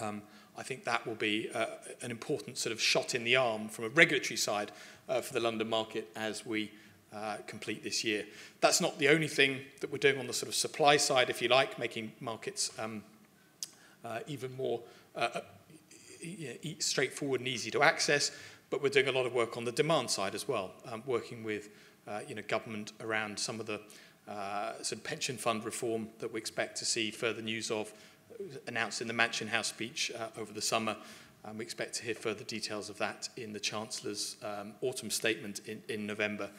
um, 0.00 0.22
I 0.58 0.64
think 0.64 0.84
that 0.84 1.06
will 1.06 1.14
be 1.14 1.48
uh, 1.54 1.66
an 2.02 2.10
important 2.10 2.58
sort 2.58 2.72
of 2.72 2.82
shot 2.82 3.14
in 3.14 3.22
the 3.22 3.36
arm 3.36 3.68
from 3.68 3.84
a 3.84 3.88
regulatory 3.90 4.36
side 4.36 4.72
uh, 5.08 5.20
for 5.20 5.32
the 5.32 5.40
London 5.40 5.70
market 5.70 6.10
as 6.16 6.44
we 6.44 6.72
uh, 7.14 7.36
complete 7.46 7.84
this 7.84 8.02
year. 8.02 8.26
That's 8.60 8.80
not 8.80 8.98
the 8.98 9.08
only 9.08 9.28
thing 9.28 9.60
that 9.80 9.92
we're 9.92 9.98
doing 9.98 10.18
on 10.18 10.26
the 10.26 10.32
sort 10.32 10.48
of 10.48 10.56
supply 10.56 10.96
side, 10.96 11.30
if 11.30 11.40
you 11.40 11.48
like, 11.48 11.78
making 11.78 12.12
markets 12.20 12.72
um, 12.78 13.04
uh, 14.04 14.18
even 14.26 14.54
more 14.56 14.80
uh, 15.16 15.28
uh 15.34 15.40
straightforward 16.80 17.40
and 17.40 17.48
easy 17.48 17.70
to 17.70 17.82
access, 17.82 18.32
but 18.70 18.82
we're 18.82 18.88
doing 18.88 19.06
a 19.06 19.12
lot 19.12 19.24
of 19.24 19.32
work 19.32 19.56
on 19.56 19.64
the 19.64 19.72
demand 19.72 20.10
side 20.10 20.34
as 20.34 20.48
well, 20.48 20.72
um, 20.90 21.02
working 21.06 21.44
with 21.44 21.70
uh, 22.08 22.20
you 22.26 22.34
know, 22.34 22.42
government 22.48 22.92
around 23.00 23.38
some 23.38 23.60
of 23.60 23.66
the 23.66 23.80
uh, 24.28 24.74
sort 24.82 24.92
of 24.92 25.04
pension 25.04 25.36
fund 25.36 25.64
reform 25.64 26.08
that 26.18 26.32
we 26.32 26.38
expect 26.38 26.76
to 26.76 26.84
see 26.84 27.10
further 27.10 27.40
news 27.40 27.70
of 27.70 27.92
announced 28.66 29.00
in 29.00 29.08
the 29.08 29.14
Mansion 29.14 29.48
House 29.48 29.68
speech 29.68 30.10
uh, 30.18 30.40
over 30.40 30.52
the 30.52 30.62
summer. 30.62 30.96
And 31.44 31.58
we 31.58 31.64
expect 31.64 31.94
to 31.94 32.04
hear 32.04 32.14
further 32.14 32.44
details 32.44 32.90
of 32.90 32.98
that 32.98 33.28
in 33.36 33.52
the 33.52 33.60
Chancellor's 33.60 34.36
um, 34.42 34.74
autumn 34.82 35.10
statement 35.10 35.60
in, 35.66 35.82
in 35.88 36.06
November 36.06 36.50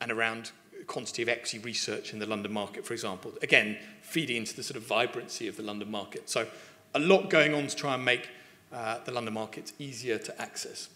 and 0.00 0.12
around 0.12 0.52
quantity 0.86 1.22
of 1.22 1.28
equity 1.28 1.58
research 1.58 2.12
in 2.12 2.18
the 2.18 2.26
London 2.26 2.52
market, 2.52 2.86
for 2.86 2.94
example. 2.94 3.32
Again, 3.42 3.78
feeding 4.00 4.36
into 4.36 4.54
the 4.54 4.62
sort 4.62 4.76
of 4.76 4.84
vibrancy 4.84 5.48
of 5.48 5.56
the 5.56 5.62
London 5.62 5.90
market. 5.90 6.30
So 6.30 6.46
a 6.94 6.98
lot 6.98 7.30
going 7.30 7.54
on 7.54 7.66
to 7.66 7.76
try 7.76 7.94
and 7.94 8.04
make 8.04 8.28
uh, 8.72 8.98
the 9.04 9.12
London 9.12 9.34
market 9.34 9.72
easier 9.78 10.18
to 10.18 10.40
access. 10.40 10.88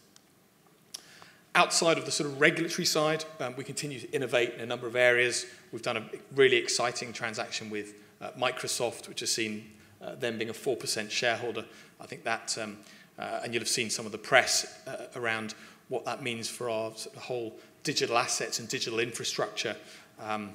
Outside 1.55 1.99
of 1.99 2.07
the 2.07 2.11
sort 2.11 2.31
of 2.31 2.41
regulatory 2.41 2.87
side, 2.87 3.25
um, 3.41 3.55
we 3.57 3.65
continue 3.65 4.01
to 4.01 4.11
innovate 4.13 4.55
in 4.55 4.61
a 4.61 4.67
number 4.67 4.87
of 4.87 4.97
areas. 4.97 5.47
We've 5.71 5.83
done 5.83 5.99
a 5.99 6.05
really 6.35 6.57
exciting 6.57 7.13
transaction 7.13 7.69
with 7.69 7.95
uh, 8.23 8.31
Microsoft, 8.39 9.09
which 9.09 9.21
has 9.21 9.31
seen 9.31 9.71
uh, 10.03 10.15
them 10.17 10.39
being 10.39 10.51
a 10.51 10.55
4% 10.55 11.11
shareholder. 11.11 11.65
I 12.01 12.07
think 12.07 12.25
that, 12.25 12.57
um, 12.61 12.79
uh, 13.19 13.41
and 13.45 13.53
you'll 13.53 13.61
have 13.61 13.69
seen 13.69 13.91
some 13.91 14.07
of 14.07 14.13
the 14.13 14.19
press 14.19 14.81
uh, 14.87 15.07
around 15.17 15.55
what 15.89 16.05
that 16.05 16.23
means 16.23 16.49
for 16.49 16.71
our 16.71 16.95
sort 16.97 17.17
of 17.17 17.23
whole 17.23 17.59
digital 17.83 18.17
assets 18.17 18.59
and 18.59 18.69
digital 18.69 18.99
infrastructure 18.99 19.77
um, 20.21 20.51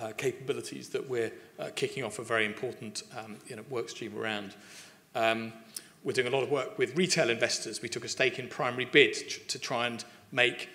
uh, 0.00 0.12
capabilities 0.16 0.88
that 0.90 1.08
we're 1.08 1.32
uh, 1.58 1.68
kicking 1.74 2.04
off 2.04 2.18
a 2.18 2.22
very 2.22 2.46
important 2.46 3.02
um, 3.18 3.36
you 3.46 3.56
know, 3.56 3.64
work 3.68 3.88
stream 3.88 4.16
around. 4.16 4.54
Um, 5.14 5.52
we're 6.04 6.12
doing 6.12 6.26
a 6.26 6.30
lot 6.30 6.42
of 6.42 6.50
work 6.50 6.78
with 6.78 6.96
retail 6.96 7.30
investors. 7.30 7.82
We 7.82 7.88
took 7.88 8.04
a 8.04 8.08
stake 8.08 8.38
in 8.38 8.48
PrimaryBid 8.48 9.46
to 9.46 9.58
try 9.58 9.86
and 9.86 10.04
make 10.32 10.68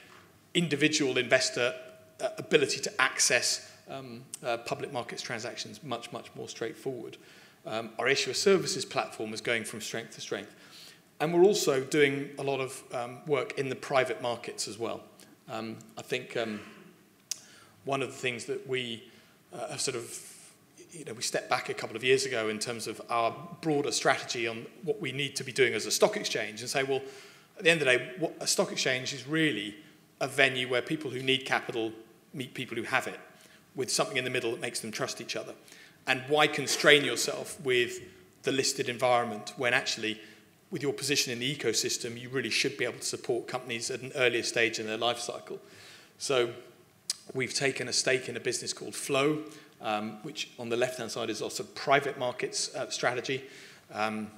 individual 0.54 1.18
investor 1.18 1.74
uh, 2.22 2.30
ability 2.38 2.80
to 2.82 3.02
access 3.02 3.72
um, 3.90 4.24
uh, 4.44 4.58
public 4.58 4.92
markets 4.94 5.22
transactions 5.22 5.84
much, 5.84 6.12
much 6.12 6.30
more 6.36 6.48
straightforward. 6.48 7.18
Um, 7.68 7.90
our 8.00 8.08
issuer 8.08 8.34
services 8.34 8.86
platform 8.86 9.34
is 9.34 9.42
going 9.42 9.66
from 9.66 9.82
strength 9.82 10.16
to 10.16 10.22
strength. 10.22 10.56
And 11.20 11.34
we're 11.34 11.44
also 11.44 11.84
doing 11.84 12.30
a 12.40 12.44
lot 12.44 12.62
of 12.62 12.82
um, 12.94 13.20
work 13.28 13.60
in 13.60 13.70
the 13.70 13.76
private 13.76 14.22
markets 14.22 14.68
as 14.68 14.80
well. 14.80 15.02
Um, 15.50 15.78
I 15.98 16.02
think 16.02 16.38
um, 16.38 16.62
one 17.84 18.02
of 18.02 18.10
the 18.10 18.18
things 18.18 18.46
that 18.46 18.68
we 18.68 19.04
uh, 19.54 19.70
have 19.70 19.82
sort 19.82 19.98
of 19.98 20.18
you 20.92 21.04
know, 21.04 21.14
we 21.14 21.22
stepped 21.22 21.50
back 21.50 21.70
a 21.70 21.74
couple 21.74 21.96
of 21.96 22.04
years 22.04 22.26
ago 22.26 22.48
in 22.50 22.60
terms 22.60 22.88
of 22.88 23.02
our 23.10 23.36
broader 23.62 23.92
strategy 23.92 24.48
on 24.48 24.66
what 24.84 25.02
we 25.02 25.12
need 25.12 25.36
to 25.36 25.44
be 25.44 25.52
doing 25.52 25.74
as 25.74 25.86
a 25.86 25.92
stock 25.92 26.16
exchange 26.16 26.62
and 26.62 26.70
say, 26.70 26.84
well, 26.84 27.02
at 27.58 27.64
the 27.64 27.70
end 27.70 27.82
of 27.82 27.88
the 27.88 27.98
day, 27.98 28.12
what, 28.20 28.34
a 28.40 28.48
stock 28.48 28.72
exchange 28.72 29.14
is 29.14 29.28
really 29.28 29.76
a 30.22 30.28
venue 30.28 30.70
where 30.70 30.82
people 30.82 31.12
who 31.12 31.22
need 31.22 31.46
capital 31.46 31.92
meet 32.34 32.54
people 32.54 32.78
who 32.78 32.84
have 32.84 33.08
it 33.08 33.20
with 33.76 33.92
something 33.92 34.18
in 34.18 34.24
the 34.24 34.30
middle 34.30 34.52
that 34.52 34.62
makes 34.62 34.80
them 34.80 34.92
trust 34.92 35.22
each 35.22 35.36
other. 35.36 35.54
And 36.08 36.24
why 36.28 36.48
constrain 36.48 37.04
yourself 37.04 37.60
with 37.64 38.00
the 38.44 38.52
listed 38.52 38.88
environment 38.88 39.54
when 39.58 39.74
actually, 39.74 40.22
with 40.72 40.82
your 40.82 40.94
position 40.94 41.34
in 41.34 41.40
the 41.40 41.56
ecosystem, 41.56 42.20
you 42.20 42.30
really 42.30 42.50
should 42.50 42.78
be 42.78 42.86
able 42.86 43.00
to 43.00 43.06
support 43.06 43.48
companies 43.48 43.92
at 43.92 44.02
an 44.02 44.12
earlier 44.16 44.44
stage 44.44 44.80
in 44.80 44.88
their 44.88 44.98
life 44.98 45.20
cycle. 45.20 45.60
So 46.18 46.50
we've 47.34 47.54
taken 47.54 47.88
a 47.88 47.94
stake 47.94 48.30
in 48.30 48.38
a 48.38 48.40
business 48.40 48.74
called 48.74 48.94
Floww, 48.94 49.44
um, 49.82 50.18
which 50.24 50.50
on 50.58 50.70
the 50.70 50.78
left-hand 50.78 51.12
side 51.12 51.30
is 51.30 51.42
also 51.42 51.64
private 51.64 52.18
markets 52.18 52.74
uh, 52.76 52.90
strategy, 52.90 53.44
um, 53.94 54.32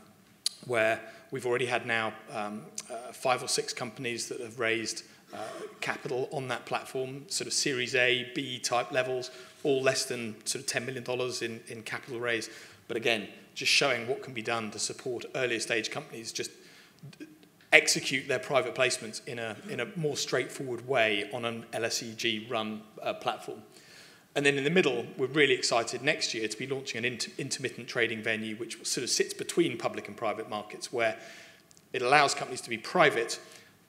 where 0.66 1.00
we've 1.32 1.46
already 1.46 1.68
had 1.68 1.86
now 1.86 2.14
um, 2.34 2.64
uh, 2.92 3.12
five 3.12 3.44
or 3.44 3.48
six 3.48 3.74
companies 3.74 4.28
that 4.28 4.42
have 4.42 4.60
raised 4.60 5.04
uh, 5.34 5.38
capital 5.82 6.30
on 6.32 6.48
that 6.48 6.66
platform, 6.66 7.26
sort 7.28 7.48
of 7.48 7.54
Series 7.54 7.96
A, 7.96 8.32
B 8.36 8.60
type 8.60 8.92
levels, 8.92 9.32
all 9.64 9.82
less 9.82 10.06
than 10.06 10.36
sort 10.46 10.64
of 10.64 10.84
$10 10.84 10.86
million 10.86 11.04
in, 11.42 11.78
in 11.78 11.84
capital 11.84 12.20
raise. 12.20 12.50
But 12.88 12.98
again, 12.98 13.28
just 13.56 13.72
showing 13.72 14.08
what 14.08 14.24
can 14.24 14.34
be 14.34 14.42
done 14.42 14.72
to 14.72 14.80
support 14.80 15.26
earlier 15.36 15.60
stage 15.60 15.92
companies, 15.92 16.32
just 16.32 16.52
execute 17.72 18.28
their 18.28 18.40
private 18.40 18.74
placements 18.74 19.26
in 19.28 19.38
a, 19.38 19.56
in 19.70 19.80
a 19.80 19.88
more 19.96 20.18
straightforward 20.18 20.88
way 20.88 21.30
on 21.34 21.46
an 21.46 21.66
LSEG 21.74 22.50
run 22.50 22.82
uh, 23.04 23.14
platform. 23.14 23.62
And 24.36 24.46
then 24.46 24.58
in 24.58 24.64
the 24.64 24.70
middle, 24.70 25.06
we're 25.18 25.28
really 25.28 25.54
excited 25.54 26.02
next 26.02 26.34
year 26.34 26.48
to 26.48 26.58
be 26.58 26.68
launching 26.68 27.00
an 27.00 27.06
inter 27.06 27.32
intermittent 27.38 27.88
trading 27.88 28.22
venue, 28.22 28.56
which 28.56 28.86
sort 28.86 29.04
of 29.04 29.10
sits 29.10 29.34
between 29.34 29.78
public 29.78 30.08
and 30.08 30.16
private 30.16 30.50
markets, 30.50 30.94
where 30.94 31.18
it 31.94 32.02
allows 32.02 32.36
companies 32.36 32.62
to 32.62 32.70
be 32.70 32.78
private, 32.78 33.40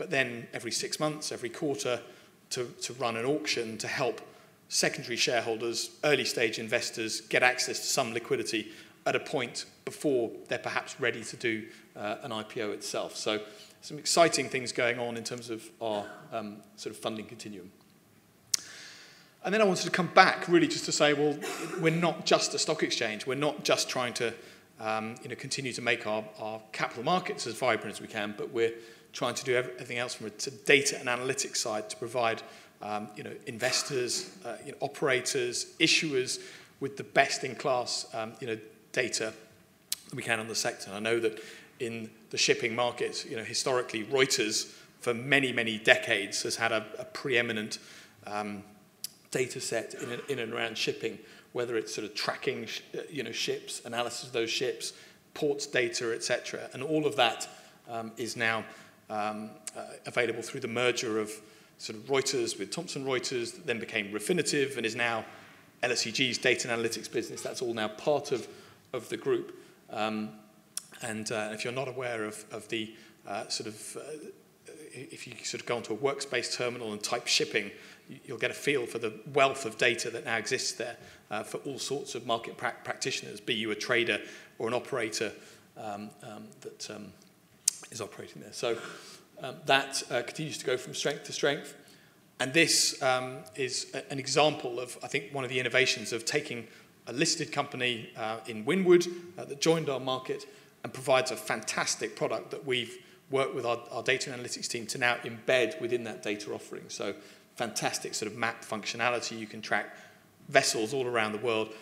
but 0.00 0.08
then 0.08 0.46
every 0.54 0.72
six 0.72 0.98
months, 0.98 1.30
every 1.30 1.50
quarter, 1.50 2.00
to, 2.48 2.64
to 2.80 2.94
run 2.94 3.18
an 3.18 3.26
auction 3.26 3.76
to 3.76 3.86
help 3.86 4.22
secondary 4.70 5.16
shareholders, 5.16 5.90
early 6.04 6.24
stage 6.24 6.58
investors 6.58 7.20
get 7.20 7.42
access 7.42 7.80
to 7.80 7.84
some 7.84 8.14
liquidity 8.14 8.72
at 9.04 9.14
a 9.14 9.20
point 9.20 9.66
before 9.84 10.30
they're 10.48 10.58
perhaps 10.58 10.98
ready 10.98 11.22
to 11.22 11.36
do 11.36 11.66
uh, 11.96 12.16
an 12.22 12.30
IPO 12.30 12.72
itself. 12.72 13.14
So 13.14 13.42
some 13.82 13.98
exciting 13.98 14.48
things 14.48 14.72
going 14.72 14.98
on 14.98 15.18
in 15.18 15.22
terms 15.22 15.50
of 15.50 15.68
our 15.82 16.06
um, 16.32 16.62
sort 16.76 16.96
of 16.96 17.02
funding 17.02 17.26
continuum. 17.26 17.70
And 19.44 19.52
then 19.52 19.60
I 19.60 19.64
wanted 19.64 19.84
to 19.84 19.90
come 19.90 20.08
back 20.14 20.48
really 20.48 20.66
just 20.66 20.86
to 20.86 20.92
say, 20.92 21.12
well, 21.12 21.36
we're 21.78 21.90
not 21.90 22.24
just 22.24 22.54
a 22.54 22.58
stock 22.58 22.82
exchange. 22.82 23.26
We're 23.26 23.34
not 23.34 23.64
just 23.64 23.90
trying 23.90 24.14
to 24.14 24.32
um, 24.80 25.16
you 25.22 25.28
know, 25.28 25.36
continue 25.36 25.74
to 25.74 25.82
make 25.82 26.06
our, 26.06 26.24
our 26.38 26.58
capital 26.72 27.04
markets 27.04 27.46
as 27.46 27.54
vibrant 27.54 27.94
as 27.94 28.00
we 28.00 28.08
can, 28.08 28.34
but 28.38 28.50
we're 28.50 28.72
trying 29.12 29.34
to 29.34 29.44
do 29.44 29.54
everything 29.56 29.98
else 29.98 30.14
from 30.14 30.26
a 30.26 30.30
data 30.64 30.98
and 30.98 31.08
analytics 31.08 31.56
side 31.56 31.90
to 31.90 31.96
provide 31.96 32.42
um, 32.82 33.08
you 33.16 33.22
know, 33.22 33.32
investors, 33.46 34.30
uh, 34.44 34.56
you 34.64 34.72
know, 34.72 34.78
operators, 34.80 35.66
issuers 35.78 36.40
with 36.80 36.96
the 36.96 37.04
best 37.04 37.44
in 37.44 37.54
class 37.54 38.06
um, 38.14 38.32
you 38.40 38.46
know, 38.46 38.58
data 38.92 39.32
that 40.08 40.14
we 40.16 40.22
can 40.22 40.40
on 40.40 40.48
the 40.48 40.54
sector. 40.54 40.88
And 40.88 40.96
I 40.96 41.10
know 41.10 41.20
that 41.20 41.40
in 41.78 42.10
the 42.30 42.38
shipping 42.38 42.74
market, 42.74 43.26
you 43.28 43.36
know, 43.36 43.44
historically, 43.44 44.04
Reuters 44.04 44.72
for 45.00 45.14
many, 45.14 45.52
many 45.52 45.78
decades 45.78 46.42
has 46.42 46.56
had 46.56 46.72
a, 46.72 46.84
a 46.98 47.04
preeminent 47.04 47.78
um, 48.26 48.62
data 49.30 49.60
set 49.60 49.94
in, 49.94 50.20
in 50.28 50.38
and 50.38 50.52
around 50.52 50.76
shipping, 50.76 51.18
whether 51.52 51.76
it's 51.76 51.94
sort 51.94 52.06
of 52.06 52.14
tracking 52.14 52.66
uh, 52.94 53.00
you 53.10 53.22
know, 53.22 53.32
ships, 53.32 53.82
analysis 53.84 54.24
of 54.24 54.32
those 54.32 54.50
ships, 54.50 54.92
ports 55.34 55.66
data, 55.66 56.12
etc. 56.12 56.68
And 56.72 56.82
all 56.82 57.06
of 57.06 57.16
that 57.16 57.48
um, 57.88 58.12
is 58.16 58.36
now 58.36 58.64
um, 59.10 59.50
uh, 59.76 59.82
available 60.06 60.42
through 60.42 60.60
the 60.60 60.68
merger 60.68 61.18
of 61.18 61.30
sort 61.78 61.98
of 61.98 62.04
Reuters 62.06 62.58
with 62.58 62.70
Thomson 62.70 63.04
Reuters, 63.04 63.54
that 63.54 63.66
then 63.66 63.78
became 63.78 64.12
Refinitiv 64.12 64.76
and 64.76 64.86
is 64.86 64.94
now 64.94 65.24
LSEG's 65.82 66.38
data 66.38 66.70
and 66.70 66.80
analytics 66.80 67.10
business. 67.10 67.42
That's 67.42 67.62
all 67.62 67.74
now 67.74 67.88
part 67.88 68.32
of, 68.32 68.46
of 68.92 69.08
the 69.08 69.16
group. 69.16 69.58
Um, 69.90 70.30
and 71.02 71.30
uh, 71.32 71.50
if 71.52 71.64
you're 71.64 71.72
not 71.72 71.88
aware 71.88 72.24
of, 72.24 72.44
of 72.52 72.68
the 72.68 72.94
uh, 73.26 73.48
sort 73.48 73.68
of, 73.68 73.96
uh, 73.96 74.28
if 74.92 75.26
you 75.26 75.32
sort 75.42 75.62
of 75.62 75.66
go 75.66 75.76
onto 75.76 75.94
a 75.94 75.96
workspace 75.96 76.54
terminal 76.54 76.92
and 76.92 77.02
type 77.02 77.26
shipping, 77.26 77.70
you'll 78.24 78.38
get 78.38 78.50
a 78.50 78.54
feel 78.54 78.86
for 78.86 78.98
the 78.98 79.12
wealth 79.32 79.64
of 79.64 79.78
data 79.78 80.10
that 80.10 80.24
now 80.24 80.36
exists 80.36 80.72
there 80.72 80.96
uh, 81.30 81.42
for 81.42 81.58
all 81.58 81.78
sorts 81.78 82.14
of 82.14 82.26
market 82.26 82.56
pra 82.56 82.72
practitioners, 82.84 83.40
be 83.40 83.54
you 83.54 83.70
a 83.70 83.74
trader 83.74 84.18
or 84.58 84.68
an 84.68 84.74
operator 84.74 85.32
um, 85.76 86.10
um, 86.22 86.48
that 86.60 86.90
um, 86.90 87.12
is 87.90 88.00
operating 88.00 88.42
there. 88.42 88.52
So 88.52 88.76
um, 89.42 89.56
that 89.66 90.02
uh, 90.10 90.22
continues 90.22 90.58
to 90.58 90.66
go 90.66 90.76
from 90.76 90.94
strength 90.94 91.24
to 91.24 91.32
strength. 91.32 91.74
And 92.38 92.52
this 92.52 93.02
um, 93.02 93.38
is 93.54 93.86
a, 93.94 94.10
an 94.10 94.18
example 94.18 94.80
of, 94.80 94.96
I 95.02 95.08
think, 95.08 95.32
one 95.32 95.44
of 95.44 95.50
the 95.50 95.60
innovations 95.60 96.12
of 96.12 96.24
taking 96.24 96.66
a 97.06 97.12
listed 97.12 97.52
company 97.52 98.10
uh, 98.16 98.38
in 98.46 98.64
Windward 98.64 99.06
uh, 99.38 99.44
that 99.44 99.60
joined 99.60 99.88
our 99.88 100.00
market 100.00 100.44
and 100.82 100.92
provides 100.92 101.30
a 101.30 101.36
fantastic 101.36 102.16
product 102.16 102.50
that 102.50 102.64
we've 102.64 102.98
worked 103.30 103.54
with 103.54 103.66
our, 103.66 103.78
our 103.90 104.02
data 104.02 104.30
analytics 104.30 104.68
team 104.68 104.86
to 104.86 104.98
now 104.98 105.16
embed 105.24 105.80
within 105.80 106.04
that 106.04 106.22
data 106.22 106.52
offering. 106.52 106.84
So 106.88 107.14
fantastic 107.56 108.14
sort 108.14 108.30
of 108.32 108.38
map 108.38 108.64
functionality. 108.64 109.38
You 109.38 109.46
can 109.46 109.60
track 109.60 109.94
vessels 110.48 110.94
all 110.94 111.06
around 111.06 111.32
the 111.32 111.38
world 111.38 111.72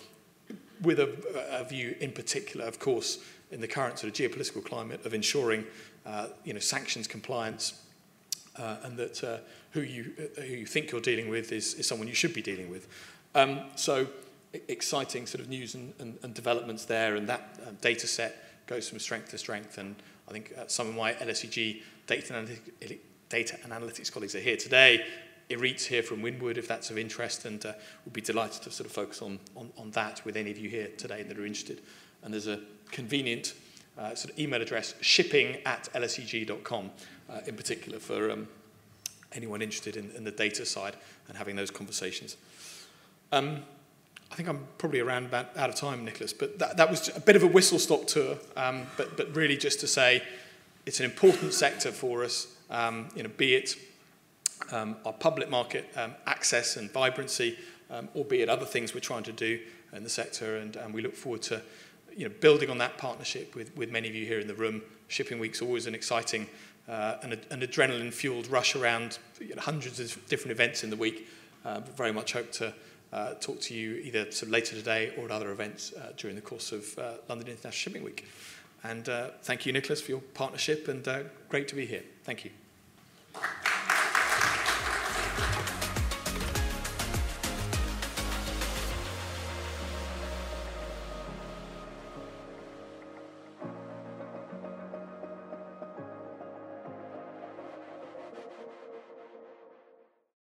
with 0.82 0.98
a, 1.00 1.10
a 1.50 1.64
view 1.64 1.94
in 2.00 2.12
particular, 2.12 2.66
of 2.66 2.78
course, 2.78 3.18
in 3.50 3.60
the 3.60 3.68
current 3.68 3.98
sort 3.98 4.12
of 4.12 4.16
geopolitical 4.16 4.64
climate 4.64 5.04
of 5.06 5.14
ensuring 5.14 5.64
you 6.44 6.52
know, 6.52 6.60
sanctions 6.60 7.06
compliance 7.06 7.82
uh, 8.58 8.76
and 8.82 8.96
that 8.96 9.22
uh, 9.22 9.38
who, 9.72 9.80
you, 9.80 10.12
uh, 10.18 10.40
who 10.40 10.54
you 10.54 10.66
think 10.66 10.90
you're 10.90 11.00
dealing 11.00 11.28
with 11.28 11.52
is, 11.52 11.74
is 11.74 11.86
someone 11.86 12.08
you 12.08 12.14
should 12.14 12.34
be 12.34 12.42
dealing 12.42 12.70
with. 12.70 12.88
Um, 13.34 13.60
so 13.76 14.06
exciting 14.68 15.26
sort 15.26 15.42
of 15.42 15.48
news 15.48 15.74
and, 15.74 15.92
and, 15.98 16.18
and 16.22 16.34
developments 16.34 16.84
there 16.86 17.16
and 17.16 17.28
that 17.28 17.60
uh, 17.62 17.70
data 17.80 18.06
set 18.06 18.66
goes 18.66 18.88
from 18.88 18.98
strength 18.98 19.30
to 19.30 19.38
strength 19.38 19.78
and 19.78 19.94
I 20.26 20.32
think 20.32 20.52
uh, 20.58 20.64
some 20.66 20.88
of 20.88 20.94
my 20.94 21.12
LSEG 21.14 21.82
data, 22.06 22.34
analytic, 22.34 23.00
data 23.28 23.58
and 23.62 23.72
analytics 23.72 24.10
colleagues 24.10 24.34
are 24.34 24.40
here 24.40 24.56
today 24.56 25.04
Irit's 25.50 25.86
here 25.86 26.02
from 26.02 26.20
Windward, 26.20 26.58
if 26.58 26.68
that's 26.68 26.90
of 26.90 26.98
interest, 26.98 27.46
and 27.46 27.64
uh, 27.64 27.72
we'd 28.04 28.12
be 28.12 28.20
delighted 28.20 28.62
to 28.62 28.70
sort 28.70 28.86
of 28.86 28.92
focus 28.92 29.22
on, 29.22 29.38
on, 29.56 29.70
on 29.78 29.90
that 29.92 30.22
with 30.24 30.36
any 30.36 30.50
of 30.50 30.58
you 30.58 30.68
here 30.68 30.88
today 30.98 31.22
that 31.22 31.38
are 31.38 31.46
interested. 31.46 31.80
And 32.22 32.34
there's 32.34 32.48
a 32.48 32.60
convenient 32.90 33.54
uh, 33.98 34.14
sort 34.14 34.32
of 34.32 34.38
email 34.38 34.62
address, 34.62 34.94
shipping 35.00 35.56
at 35.66 35.88
lseg.com, 35.92 36.90
uh, 37.28 37.40
in 37.46 37.56
particular 37.56 37.98
for 37.98 38.30
um, 38.30 38.48
anyone 39.32 39.60
interested 39.60 39.96
in, 39.96 40.10
in 40.16 40.24
the 40.24 40.30
data 40.30 40.64
side 40.64 40.96
and 41.28 41.36
having 41.36 41.56
those 41.56 41.70
conversations. 41.70 42.36
Um, 43.32 43.62
I 44.30 44.34
think 44.34 44.48
I'm 44.48 44.66
probably 44.76 45.00
around 45.00 45.26
about 45.26 45.56
out 45.56 45.70
of 45.70 45.74
time, 45.74 46.04
Nicholas, 46.04 46.32
but 46.32 46.58
that, 46.58 46.76
that 46.76 46.90
was 46.90 47.14
a 47.16 47.20
bit 47.20 47.36
of 47.36 47.42
a 47.42 47.46
whistle-stop 47.46 48.06
tour, 48.06 48.36
um, 48.56 48.86
but, 48.96 49.16
but 49.16 49.34
really 49.34 49.56
just 49.56 49.80
to 49.80 49.86
say 49.86 50.22
it's 50.86 51.00
an 51.00 51.06
important 51.06 51.54
sector 51.54 51.92
for 51.92 52.24
us, 52.24 52.46
um, 52.70 53.08
you 53.14 53.22
know, 53.22 53.30
be 53.36 53.54
it 53.54 53.76
um, 54.72 54.96
our 55.04 55.12
public 55.12 55.48
market 55.48 55.88
um, 55.96 56.14
access 56.26 56.76
and 56.76 56.90
vibrancy, 56.90 57.58
um, 57.90 58.08
or 58.14 58.24
be 58.24 58.42
it 58.42 58.48
other 58.48 58.66
things 58.66 58.94
we're 58.94 59.00
trying 59.00 59.22
to 59.22 59.32
do 59.32 59.58
in 59.92 60.02
the 60.02 60.10
sector, 60.10 60.56
and, 60.56 60.76
and 60.76 60.92
we 60.92 61.00
look 61.00 61.14
forward 61.14 61.42
to 61.42 61.62
you 62.18 62.28
know, 62.28 62.34
building 62.40 62.68
on 62.68 62.78
that 62.78 62.98
partnership 62.98 63.54
with, 63.54 63.74
with 63.76 63.92
many 63.92 64.08
of 64.08 64.14
you 64.14 64.26
here 64.26 64.40
in 64.40 64.48
the 64.48 64.54
room, 64.54 64.82
Shipping 65.06 65.38
Week's 65.38 65.62
always 65.62 65.86
an 65.86 65.94
exciting 65.94 66.48
uh, 66.88 67.16
and 67.22 67.32
an 67.32 67.60
adrenaline-fueled 67.60 68.48
rush 68.48 68.74
around 68.74 69.18
you 69.40 69.54
know, 69.54 69.62
hundreds 69.62 70.00
of 70.00 70.26
different 70.26 70.50
events 70.50 70.82
in 70.82 70.90
the 70.90 70.96
week. 70.96 71.28
Uh, 71.64 71.80
very 71.96 72.12
much 72.12 72.32
hope 72.32 72.50
to 72.50 72.74
uh, 73.12 73.34
talk 73.34 73.60
to 73.60 73.74
you 73.74 73.94
either 74.02 74.24
sort 74.32 74.44
of 74.44 74.50
later 74.50 74.74
today 74.74 75.12
or 75.16 75.26
at 75.26 75.30
other 75.30 75.52
events 75.52 75.92
uh, 75.92 76.12
during 76.16 76.34
the 76.34 76.42
course 76.42 76.72
of 76.72 76.98
uh, 76.98 77.12
London 77.28 77.46
International 77.46 77.70
Shipping 77.70 78.02
Week. 78.02 78.26
And 78.82 79.08
uh, 79.08 79.28
thank 79.42 79.64
you, 79.64 79.72
Nicholas, 79.72 80.00
for 80.00 80.10
your 80.10 80.20
partnership 80.20 80.88
and 80.88 81.06
uh, 81.06 81.20
great 81.48 81.68
to 81.68 81.76
be 81.76 81.86
here. 81.86 82.02
Thank 82.24 82.44
you. 82.44 82.50